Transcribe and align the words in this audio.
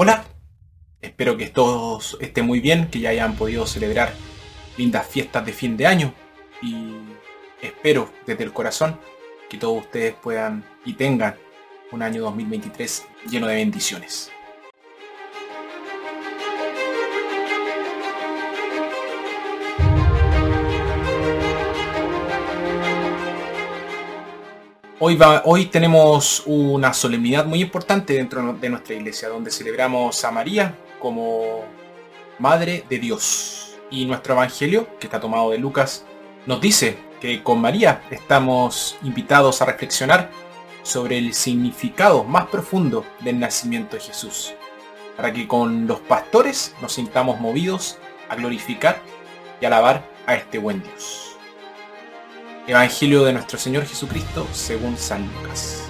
Hola, 0.00 0.24
espero 1.02 1.36
que 1.36 1.48
todos 1.48 2.16
estén 2.20 2.46
muy 2.46 2.60
bien, 2.60 2.86
que 2.86 3.00
ya 3.00 3.10
hayan 3.10 3.34
podido 3.34 3.66
celebrar 3.66 4.12
lindas 4.76 5.04
fiestas 5.04 5.44
de 5.44 5.52
fin 5.52 5.76
de 5.76 5.88
año 5.88 6.14
y 6.62 6.98
espero 7.60 8.08
desde 8.24 8.44
el 8.44 8.52
corazón 8.52 8.96
que 9.50 9.58
todos 9.58 9.80
ustedes 9.82 10.14
puedan 10.14 10.64
y 10.84 10.92
tengan 10.92 11.34
un 11.90 12.02
año 12.02 12.22
2023 12.22 13.06
lleno 13.28 13.48
de 13.48 13.56
bendiciones. 13.56 14.30
Hoy, 25.00 25.66
tenemos 25.66 26.42
una 26.44 26.92
solemnidad 26.92 27.46
muy 27.46 27.62
importante 27.62 28.14
dentro 28.14 28.52
de 28.54 28.68
nuestra 28.68 28.96
iglesia, 28.96 29.28
donde 29.28 29.52
celebramos 29.52 30.24
a 30.24 30.32
María 30.32 30.76
como 30.98 31.60
Madre 32.40 32.84
de 32.90 32.98
Dios. 32.98 33.76
Y 33.92 34.06
nuestro 34.06 34.34
Evangelio, 34.34 34.88
que 34.98 35.06
está 35.06 35.20
tomado 35.20 35.50
de 35.50 35.58
Lucas, 35.58 36.04
nos 36.46 36.60
dice 36.60 36.98
que 37.20 37.44
con 37.44 37.60
María 37.60 38.02
estamos 38.10 38.98
invitados 39.04 39.62
a 39.62 39.66
reflexionar 39.66 40.30
sobre 40.82 41.18
el 41.18 41.32
significado 41.32 42.24
más 42.24 42.46
profundo 42.46 43.04
del 43.20 43.38
nacimiento 43.38 43.94
de 43.94 44.02
Jesús, 44.02 44.54
para 45.16 45.32
que 45.32 45.46
con 45.46 45.86
los 45.86 46.00
pastores 46.00 46.74
nos 46.82 46.94
sintamos 46.94 47.38
movidos 47.38 47.98
a 48.28 48.34
glorificar 48.34 49.00
y 49.60 49.66
alabar 49.66 50.04
a 50.26 50.34
este 50.34 50.58
buen 50.58 50.82
Dios. 50.82 51.27
Evangelio 52.68 53.24
de 53.24 53.32
nuestro 53.32 53.58
Señor 53.58 53.86
Jesucristo 53.86 54.46
según 54.52 54.98
San 54.98 55.26
Lucas. 55.26 55.84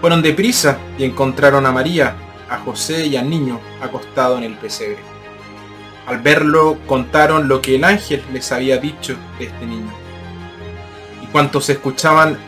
Fueron 0.00 0.22
deprisa 0.22 0.78
y 0.96 1.04
encontraron 1.04 1.66
a 1.66 1.72
María, 1.72 2.16
a 2.48 2.56
José 2.56 3.06
y 3.06 3.16
al 3.16 3.28
niño 3.28 3.60
acostado 3.82 4.38
en 4.38 4.44
el 4.44 4.56
pesebre. 4.56 4.96
Al 6.06 6.22
verlo 6.22 6.78
contaron 6.86 7.48
lo 7.48 7.60
que 7.60 7.74
el 7.74 7.84
ángel 7.84 8.24
les 8.32 8.50
había 8.50 8.78
dicho 8.78 9.14
de 9.38 9.44
este 9.44 9.66
niño. 9.66 9.92
Y 11.22 11.26
cuantos 11.26 11.68
escuchaban 11.68 12.38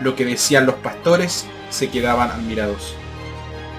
lo 0.00 0.16
que 0.16 0.24
decían 0.24 0.66
los 0.66 0.74
pastores, 0.74 1.46
se 1.70 1.90
quedaban 1.90 2.32
admirados. 2.32 2.96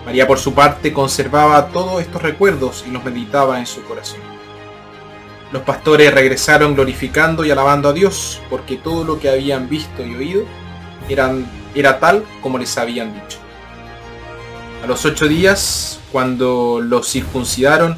María 0.06 0.26
por 0.26 0.40
su 0.40 0.54
parte 0.54 0.94
conservaba 0.94 1.68
todos 1.68 2.00
estos 2.00 2.22
recuerdos 2.22 2.86
y 2.88 2.92
los 2.92 3.04
meditaba 3.04 3.60
en 3.60 3.66
su 3.66 3.84
corazón. 3.84 4.39
Los 5.52 5.64
pastores 5.64 6.14
regresaron 6.14 6.75
glorificando 6.75 7.44
y 7.44 7.52
alabando 7.52 7.89
a 7.89 7.94
Dios, 7.94 8.39
porque 8.50 8.78
todo 8.78 9.03
lo 9.03 9.19
que 9.19 9.30
habían 9.30 9.67
visto 9.67 10.05
y 10.05 10.16
oído 10.16 10.44
era 11.75 12.00
tal 12.00 12.23
como 12.42 12.58
les 12.59 12.78
habían 12.78 13.14
dicho. 13.14 13.39
A 14.83 14.88
los 14.88 15.05
ocho 15.05 15.27
días, 15.27 16.00
cuando 16.11 16.80
los 16.81 17.11
circuncidaron, 17.11 17.97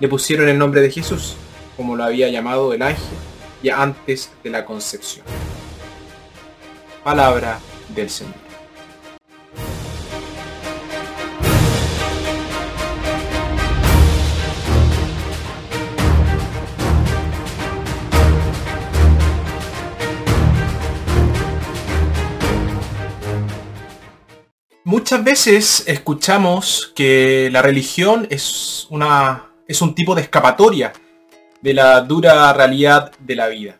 le 0.00 0.08
pusieron 0.08 0.48
el 0.48 0.58
nombre 0.58 0.82
de 0.82 0.90
Jesús, 0.90 1.36
como 1.76 1.96
lo 1.96 2.04
había 2.04 2.28
llamado 2.28 2.74
el 2.74 2.82
ángel, 2.82 3.16
ya 3.62 3.82
antes 3.82 4.30
de 4.44 4.50
la 4.50 4.64
concepción. 4.64 5.24
Palabra 7.02 7.58
del 7.94 8.10
Señor. 8.10 8.51
Muchas 24.92 25.24
veces 25.24 25.84
escuchamos 25.86 26.92
que 26.94 27.48
la 27.50 27.62
religión 27.62 28.26
es, 28.28 28.86
una, 28.90 29.46
es 29.66 29.80
un 29.80 29.94
tipo 29.94 30.14
de 30.14 30.20
escapatoria 30.20 30.92
de 31.62 31.72
la 31.72 32.02
dura 32.02 32.52
realidad 32.52 33.10
de 33.18 33.34
la 33.34 33.48
vida. 33.48 33.78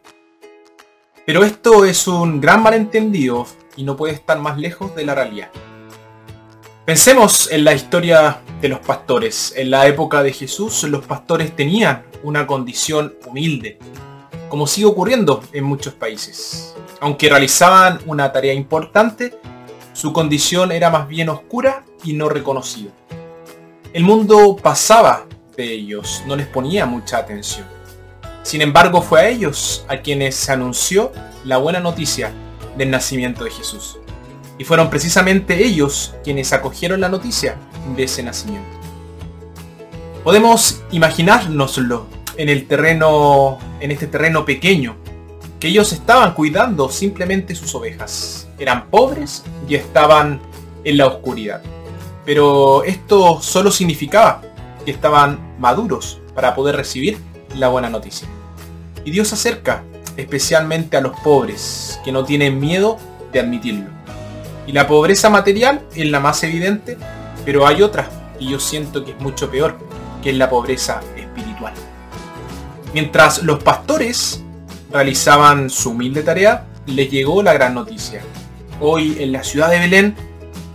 Pero 1.26 1.44
esto 1.44 1.84
es 1.84 2.08
un 2.08 2.40
gran 2.40 2.62
malentendido 2.62 3.46
y 3.76 3.82
no 3.82 3.94
puede 3.94 4.14
estar 4.14 4.38
más 4.38 4.56
lejos 4.56 4.96
de 4.96 5.04
la 5.04 5.14
realidad. 5.14 5.50
Pensemos 6.86 7.52
en 7.52 7.64
la 7.64 7.74
historia 7.74 8.40
de 8.62 8.70
los 8.70 8.78
pastores. 8.78 9.52
En 9.54 9.70
la 9.70 9.86
época 9.86 10.22
de 10.22 10.32
Jesús 10.32 10.82
los 10.84 11.04
pastores 11.04 11.54
tenían 11.54 12.06
una 12.22 12.46
condición 12.46 13.16
humilde, 13.26 13.78
como 14.48 14.66
sigue 14.66 14.86
ocurriendo 14.86 15.44
en 15.52 15.64
muchos 15.64 15.92
países. 15.92 16.74
Aunque 17.00 17.28
realizaban 17.28 18.00
una 18.06 18.32
tarea 18.32 18.54
importante, 18.54 19.38
su 19.92 20.12
condición 20.12 20.72
era 20.72 20.90
más 20.90 21.08
bien 21.08 21.28
oscura 21.28 21.84
y 22.04 22.14
no 22.14 22.28
reconocida. 22.28 22.90
El 23.92 24.04
mundo 24.04 24.56
pasaba 24.56 25.26
de 25.56 25.72
ellos, 25.72 26.22
no 26.26 26.34
les 26.34 26.46
ponía 26.46 26.86
mucha 26.86 27.18
atención. 27.18 27.66
Sin 28.42 28.62
embargo, 28.62 29.02
fue 29.02 29.20
a 29.20 29.28
ellos 29.28 29.84
a 29.88 29.98
quienes 29.98 30.34
se 30.34 30.52
anunció 30.52 31.12
la 31.44 31.58
buena 31.58 31.78
noticia 31.78 32.32
del 32.76 32.90
nacimiento 32.90 33.44
de 33.44 33.50
Jesús. 33.50 33.98
Y 34.58 34.64
fueron 34.64 34.90
precisamente 34.90 35.64
ellos 35.64 36.14
quienes 36.24 36.52
acogieron 36.52 37.00
la 37.00 37.08
noticia 37.08 37.56
de 37.94 38.04
ese 38.04 38.22
nacimiento. 38.22 38.78
Podemos 40.24 40.82
imaginárnoslo 40.90 42.06
en 42.36 42.48
el 42.48 42.66
terreno, 42.66 43.58
en 43.80 43.90
este 43.90 44.06
terreno 44.06 44.44
pequeño, 44.44 44.96
que 45.60 45.68
ellos 45.68 45.92
estaban 45.92 46.34
cuidando 46.34 46.88
simplemente 46.88 47.54
sus 47.54 47.74
ovejas. 47.74 48.41
Eran 48.58 48.88
pobres 48.88 49.44
y 49.68 49.74
estaban 49.74 50.40
en 50.84 50.96
la 50.96 51.06
oscuridad. 51.06 51.62
Pero 52.24 52.84
esto 52.84 53.40
solo 53.40 53.70
significaba 53.70 54.42
que 54.84 54.90
estaban 54.90 55.56
maduros 55.58 56.20
para 56.34 56.54
poder 56.54 56.76
recibir 56.76 57.18
la 57.56 57.68
buena 57.68 57.88
noticia. 57.88 58.28
Y 59.04 59.10
Dios 59.10 59.32
acerca 59.32 59.82
especialmente 60.16 60.96
a 60.96 61.00
los 61.00 61.18
pobres, 61.20 62.00
que 62.04 62.12
no 62.12 62.24
tienen 62.24 62.58
miedo 62.58 62.98
de 63.32 63.40
admitirlo. 63.40 63.90
Y 64.66 64.72
la 64.72 64.86
pobreza 64.86 65.30
material 65.30 65.82
es 65.94 66.08
la 66.10 66.20
más 66.20 66.42
evidente, 66.44 66.96
pero 67.44 67.66
hay 67.66 67.82
otra, 67.82 68.08
y 68.38 68.50
yo 68.50 68.60
siento 68.60 69.04
que 69.04 69.12
es 69.12 69.20
mucho 69.20 69.50
peor, 69.50 69.78
que 70.22 70.30
es 70.30 70.36
la 70.36 70.50
pobreza 70.50 71.00
espiritual. 71.16 71.72
Mientras 72.94 73.42
los 73.42 73.62
pastores 73.62 74.42
realizaban 74.90 75.70
su 75.70 75.90
humilde 75.90 76.22
tarea, 76.22 76.66
les 76.86 77.10
llegó 77.10 77.42
la 77.42 77.52
gran 77.52 77.74
noticia. 77.74 78.22
Hoy 78.80 79.16
en 79.20 79.32
la 79.32 79.44
ciudad 79.44 79.70
de 79.70 79.78
Belén 79.78 80.14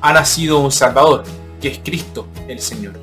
ha 0.01 0.13
nacido 0.13 0.59
un 0.59 0.71
Salvador, 0.71 1.23
que 1.61 1.69
es 1.69 1.79
Cristo 1.79 2.27
el 2.47 2.59
Señor. 2.59 2.93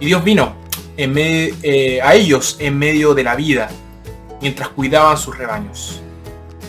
Y 0.00 0.06
Dios 0.06 0.24
vino 0.24 0.54
eh, 0.96 2.00
a 2.02 2.14
ellos 2.14 2.56
en 2.58 2.78
medio 2.78 3.14
de 3.14 3.24
la 3.24 3.34
vida, 3.34 3.70
mientras 4.40 4.68
cuidaban 4.68 5.16
sus 5.18 5.36
rebaños. 5.36 6.00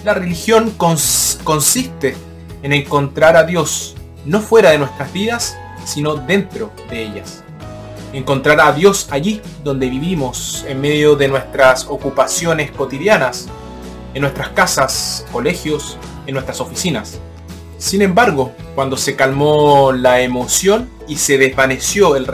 La 0.03 0.13
religión 0.13 0.72
consiste 0.72 2.16
en 2.62 2.74
encontrar 2.74 3.38
a 3.38 3.44
Dios 3.44 3.95
no 4.25 4.41
fuera 4.41 4.72
de 4.72 4.78
nuestras 4.78 5.12
vidas, 5.13 5.57
sino 5.85 6.16
dentro 6.16 6.72
de 6.90 7.03
ellas 7.03 7.44
encontrar 8.13 8.62
a 8.62 8.72
Dios 8.72 9.07
allí 9.09 9.41
donde 9.63 9.90
vivimos, 9.90 10.63
en 10.68 10.80
medio 10.80 11.16
de 11.16 11.28
nuestras 11.28 11.85
ocupaciones 11.88 12.72
cotidianas, 12.72 13.47
en 14.13 14.22
nuestras 14.22 14.50
casas, 14.50 15.25
colegios, 15.31 15.97
en 16.28 16.34
nuestras 16.34 16.62
oficinas. 16.62 17.20
Sin 17.78 18.02
embargo, 18.02 18.54
cuando 18.76 18.96
se 18.96 19.16
calmó 19.16 19.92
la 19.92 20.22
emoción 20.22 20.90
y 21.08 21.18
se 21.18 21.38
desvaneció 21.38 22.16
el, 22.16 22.28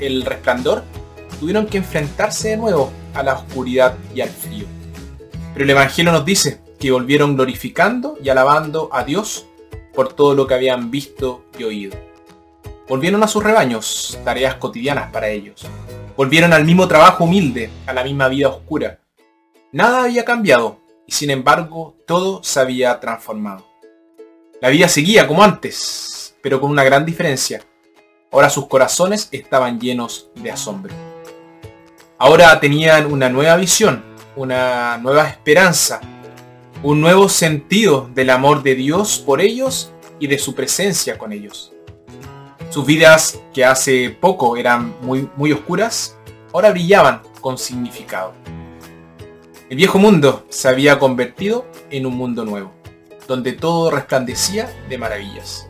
el 0.00 0.22
resplandor, 0.22 0.82
tuvieron 1.38 1.66
que 1.66 1.78
enfrentarse 1.78 2.50
de 2.50 2.56
nuevo 2.56 2.90
a 3.14 3.22
la 3.22 3.34
oscuridad 3.34 3.94
y 4.14 4.20
al 4.20 4.28
frío. 4.28 4.66
Pero 5.52 5.64
el 5.64 5.70
Evangelio 5.70 6.12
nos 6.12 6.24
dice 6.24 6.60
que 6.78 6.90
volvieron 6.90 7.36
glorificando 7.36 8.18
y 8.22 8.28
alabando 8.28 8.90
a 8.92 9.04
Dios 9.04 9.46
por 9.94 10.12
todo 10.12 10.34
lo 10.34 10.46
que 10.46 10.54
habían 10.54 10.90
visto 10.90 11.44
y 11.58 11.64
oído. 11.64 11.96
Volvieron 12.88 13.22
a 13.22 13.28
sus 13.28 13.42
rebaños, 13.42 14.18
tareas 14.24 14.56
cotidianas 14.56 15.10
para 15.10 15.28
ellos. 15.28 15.66
Volvieron 16.16 16.52
al 16.52 16.64
mismo 16.64 16.86
trabajo 16.86 17.24
humilde, 17.24 17.70
a 17.86 17.92
la 17.92 18.04
misma 18.04 18.28
vida 18.28 18.48
oscura. 18.48 19.00
Nada 19.72 20.04
había 20.04 20.24
cambiado, 20.24 20.78
y 21.06 21.12
sin 21.12 21.30
embargo 21.30 21.96
todo 22.06 22.42
se 22.42 22.60
había 22.60 22.98
transformado. 23.00 23.66
La 24.60 24.68
vida 24.68 24.88
seguía 24.88 25.26
como 25.26 25.42
antes, 25.42 26.34
pero 26.42 26.60
con 26.60 26.70
una 26.70 26.84
gran 26.84 27.04
diferencia. 27.04 27.62
Ahora 28.32 28.50
sus 28.50 28.66
corazones 28.66 29.28
estaban 29.32 29.78
llenos 29.78 30.30
de 30.34 30.50
asombro. 30.50 30.94
Ahora 32.18 32.58
tenían 32.60 33.12
una 33.12 33.28
nueva 33.28 33.56
visión, 33.56 34.02
una 34.34 34.98
nueva 34.98 35.28
esperanza, 35.28 36.00
un 36.82 37.00
nuevo 37.00 37.28
sentido 37.28 38.10
del 38.14 38.30
amor 38.30 38.62
de 38.62 38.74
Dios 38.74 39.18
por 39.18 39.40
ellos 39.40 39.92
y 40.18 40.26
de 40.26 40.38
su 40.38 40.54
presencia 40.54 41.18
con 41.18 41.32
ellos. 41.32 41.72
Sus 42.70 42.84
vidas, 42.84 43.40
que 43.54 43.64
hace 43.64 44.10
poco 44.10 44.56
eran 44.56 44.94
muy, 45.00 45.28
muy 45.36 45.52
oscuras, 45.52 46.16
ahora 46.52 46.70
brillaban 46.70 47.22
con 47.40 47.58
significado. 47.58 48.34
El 49.68 49.78
viejo 49.78 49.98
mundo 49.98 50.46
se 50.48 50.68
había 50.68 51.00
convertido 51.00 51.66
en 51.90 52.06
un 52.06 52.16
mundo 52.16 52.44
nuevo, 52.44 52.70
donde 53.26 53.52
todo 53.52 53.90
resplandecía 53.90 54.72
de 54.88 54.96
maravillas. 54.96 55.68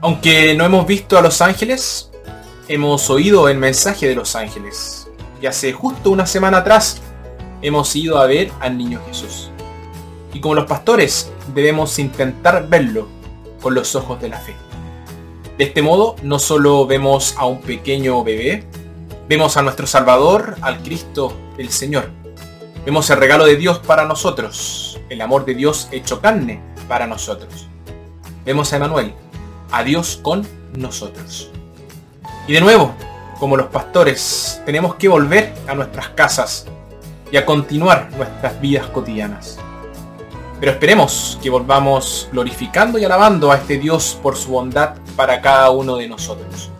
Aunque 0.00 0.56
no 0.56 0.64
hemos 0.64 0.84
visto 0.84 1.16
a 1.16 1.22
los 1.22 1.40
ángeles, 1.42 2.10
hemos 2.66 3.08
oído 3.08 3.48
el 3.48 3.56
mensaje 3.56 4.08
de 4.08 4.16
los 4.16 4.34
ángeles 4.34 5.06
y 5.40 5.46
hace 5.46 5.72
justo 5.72 6.10
una 6.10 6.26
semana 6.26 6.58
atrás 6.58 7.00
hemos 7.62 7.94
ido 7.94 8.18
a 8.18 8.26
ver 8.26 8.50
al 8.58 8.76
niño 8.76 9.00
Jesús. 9.06 9.52
Y 10.34 10.40
como 10.40 10.56
los 10.56 10.66
pastores 10.66 11.30
debemos 11.54 12.00
intentar 12.00 12.68
verlo 12.68 13.06
con 13.62 13.74
los 13.74 13.94
ojos 13.94 14.20
de 14.20 14.28
la 14.28 14.40
fe. 14.40 14.56
De 15.56 15.64
este 15.66 15.82
modo 15.82 16.16
no 16.24 16.40
solo 16.40 16.84
vemos 16.84 17.36
a 17.38 17.46
un 17.46 17.60
pequeño 17.60 18.24
bebé, 18.24 18.64
vemos 19.28 19.56
a 19.56 19.62
nuestro 19.62 19.86
Salvador, 19.86 20.56
al 20.62 20.82
Cristo, 20.82 21.32
el 21.56 21.70
Señor. 21.70 22.19
Vemos 22.84 23.10
el 23.10 23.18
regalo 23.18 23.44
de 23.44 23.56
Dios 23.56 23.78
para 23.78 24.06
nosotros, 24.06 24.98
el 25.10 25.20
amor 25.20 25.44
de 25.44 25.54
Dios 25.54 25.88
hecho 25.92 26.22
carne 26.22 26.62
para 26.88 27.06
nosotros. 27.06 27.68
Vemos 28.46 28.72
a 28.72 28.76
Emanuel, 28.76 29.12
a 29.70 29.84
Dios 29.84 30.18
con 30.22 30.46
nosotros. 30.74 31.50
Y 32.48 32.54
de 32.54 32.60
nuevo, 32.62 32.94
como 33.38 33.58
los 33.58 33.66
pastores, 33.66 34.62
tenemos 34.64 34.94
que 34.94 35.08
volver 35.08 35.52
a 35.68 35.74
nuestras 35.74 36.08
casas 36.10 36.66
y 37.30 37.36
a 37.36 37.44
continuar 37.44 38.08
nuestras 38.16 38.58
vidas 38.62 38.86
cotidianas. 38.86 39.58
Pero 40.58 40.72
esperemos 40.72 41.38
que 41.42 41.50
volvamos 41.50 42.28
glorificando 42.32 42.98
y 42.98 43.04
alabando 43.04 43.52
a 43.52 43.56
este 43.56 43.78
Dios 43.78 44.18
por 44.22 44.36
su 44.36 44.52
bondad 44.52 44.94
para 45.16 45.42
cada 45.42 45.68
uno 45.68 45.96
de 45.96 46.08
nosotros. 46.08 46.70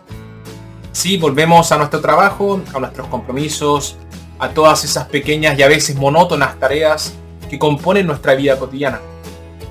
Sí, 0.92 1.18
volvemos 1.18 1.70
a 1.72 1.76
nuestro 1.76 2.00
trabajo, 2.00 2.62
a 2.74 2.80
nuestros 2.80 3.06
compromisos, 3.08 3.96
a 4.40 4.48
todas 4.48 4.84
esas 4.84 5.06
pequeñas 5.06 5.58
y 5.58 5.62
a 5.62 5.68
veces 5.68 5.94
monótonas 5.96 6.58
tareas 6.58 7.12
que 7.50 7.58
componen 7.58 8.06
nuestra 8.06 8.34
vida 8.34 8.58
cotidiana, 8.58 9.00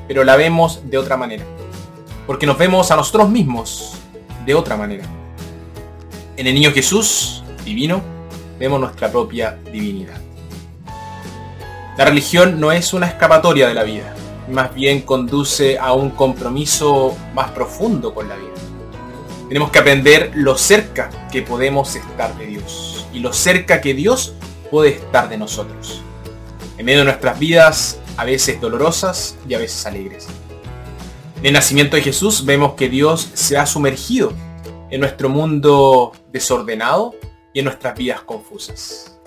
pero 0.08 0.24
la 0.24 0.36
vemos 0.36 0.82
de 0.86 1.00
otra 1.00 1.18
manera, 1.18 1.44
porque 2.28 2.46
nos 2.46 2.58
vemos 2.58 2.92
a 2.92 2.96
nosotros 2.96 3.30
mismos 3.30 3.96
de 4.46 4.54
otra 4.54 4.78
manera. 4.78 5.06
En 6.38 6.46
el 6.46 6.54
niño 6.54 6.72
Jesús, 6.72 7.44
divino, 7.66 8.02
vemos 8.60 8.80
nuestra 8.80 9.12
propia 9.12 9.58
divinidad. 9.72 10.22
La 11.98 12.06
religión 12.06 12.60
no 12.60 12.72
es 12.72 12.94
una 12.94 13.08
escapatoria 13.08 13.68
de 13.68 13.74
la 13.74 13.84
vida, 13.84 14.14
más 14.52 14.74
bien 14.76 15.02
conduce 15.02 15.80
a 15.80 15.94
un 15.94 16.12
compromiso 16.12 17.18
más 17.34 17.50
profundo 17.52 18.14
con 18.14 18.30
la 18.30 18.36
vida. 18.36 18.54
Tenemos 19.48 19.72
que 19.72 19.80
aprender 19.80 20.32
lo 20.36 20.60
cerca 20.60 21.10
que 21.32 21.42
podemos 21.42 21.96
estar 21.96 22.38
de 22.38 22.46
Dios 22.46 23.08
y 23.12 23.20
lo 23.20 23.34
cerca 23.34 23.82
que 23.82 23.96
Dios 23.96 24.36
puede 24.70 24.90
estar 24.90 25.30
de 25.30 25.38
nosotros. 25.38 26.02
En 26.78 26.86
medio 26.86 27.00
de 27.00 27.06
nuestras 27.06 27.38
vidas, 27.40 28.00
a 28.18 28.26
veces 28.26 28.60
dolorosas 28.60 29.38
y 29.48 29.54
a 29.54 29.60
veces 29.60 29.86
alegres. 29.86 30.28
En 31.38 31.46
el 31.46 31.54
nacimiento 31.54 31.96
de 31.96 32.02
Jesús 32.02 32.46
vemos 32.46 32.74
que 32.74 32.90
Dios 32.90 33.30
se 33.34 33.58
ha 33.58 33.66
sumergido 33.66 34.34
en 34.90 35.00
nuestro 35.00 35.30
mundo 35.30 36.12
desordenado 36.32 37.16
y 37.54 37.60
en 37.60 37.66
nuestras 37.66 37.98
vidas 37.98 38.22
confusas. 38.22 39.18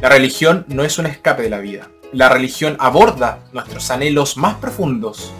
La 0.00 0.08
religión 0.08 0.64
no 0.68 0.82
es 0.82 0.98
un 0.98 1.06
escape 1.06 1.42
de 1.42 1.50
la 1.50 1.58
vida. 1.58 1.88
La 2.12 2.28
religión 2.28 2.76
aborda 2.80 3.44
nuestros 3.52 3.90
anhelos 3.90 4.36
más 4.36 4.56
profundos, 4.56 5.32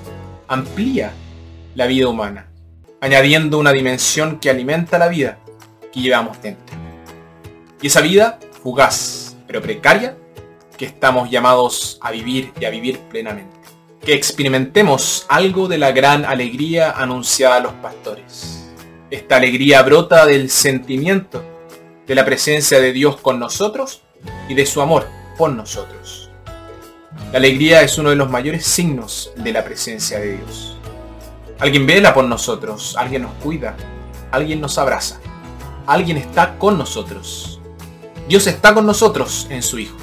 amplía 0.47 1.13
la 1.75 1.87
vida 1.87 2.09
humana, 2.09 2.47
añadiendo 3.01 3.59
una 3.59 3.73
dimensión 3.73 4.39
que 4.39 4.51
alimenta 4.51 4.99
la 4.99 5.09
vida 5.09 5.39
que 5.93 6.01
llevamos 6.01 6.41
dentro. 6.41 6.77
Y 7.81 7.89
esa 7.89 8.01
vida, 8.01 8.39
fugaz, 8.63 9.37
pero 9.47 9.61
precaria, 9.61 10.17
que 10.77 10.85
estamos 10.87 11.31
llamados 11.31 11.99
a 12.01 12.11
vivir 12.11 12.53
y 12.61 12.65
a 12.65 12.71
vivir 12.71 12.99
plenamente. 13.11 13.57
Que 14.01 14.15
experimentemos 14.15 15.27
algo 15.29 15.69
de 15.69 15.79
la 15.79 15.93
gran 15.93 16.25
alegría 16.25 16.91
anunciada 16.93 17.57
a 17.57 17.61
los 17.61 17.73
pastores. 17.75 18.71
Esta 19.11 19.37
alegría 19.37 19.83
brota 19.83 20.27
del 20.27 20.51
sentimiento 20.51 21.45
de 22.07 22.15
la 22.15 22.25
presencia 22.25 22.81
de 22.81 22.93
Dios 22.93 23.21
con 23.21 23.39
nosotros 23.39 24.03
y 24.49 24.55
de 24.55 24.67
su 24.67 24.81
amor 24.81 25.07
por 25.37 25.53
nosotros. 25.53 26.31
La 27.31 27.39
alegría 27.39 27.83
es 27.83 27.99
uno 27.99 28.11
de 28.11 28.17
los 28.17 28.31
mayores 28.31 28.65
signos 28.65 29.33
de 29.37 29.53
la 29.53 29.65
presencia 29.65 30.19
de 30.19 30.37
Dios. 30.37 30.77
Alguien 31.59 31.87
vela 31.87 32.13
por 32.13 32.25
nosotros, 32.25 32.97
alguien 32.99 33.23
nos 33.23 33.35
cuida, 33.35 33.77
alguien 34.31 34.61
nos 34.61 34.79
abraza, 34.79 35.21
alguien 35.87 36.17
está 36.17 36.59
con 36.59 36.77
nosotros. 36.77 37.62
Dios 38.29 38.47
está 38.47 38.73
con 38.73 38.87
nosotros 38.87 39.47
en 39.51 39.63
su 39.63 39.79
Hijo, 39.79 39.97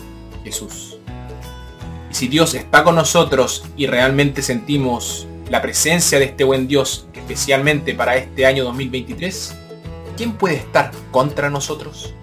Jesús. 0.43 0.97
Y 2.11 2.13
si 2.13 2.27
Dios 2.27 2.53
está 2.53 2.83
con 2.83 2.95
nosotros 2.95 3.63
y 3.77 3.87
realmente 3.87 4.41
sentimos 4.41 5.25
la 5.49 5.61
presencia 5.61 6.19
de 6.19 6.25
este 6.25 6.43
buen 6.43 6.67
Dios, 6.67 7.07
especialmente 7.13 7.93
para 7.93 8.17
este 8.17 8.45
año 8.45 8.65
2023, 8.65 9.55
¿quién 10.17 10.33
puede 10.33 10.55
estar 10.55 10.91
contra 11.11 11.49
nosotros? 11.49 12.13